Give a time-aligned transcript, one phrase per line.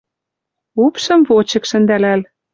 [0.85, 2.21] Упшӹм вочык шӹндӓлӓл